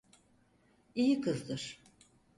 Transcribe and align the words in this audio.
İyi 0.95 1.21
kızdır. 1.21 1.79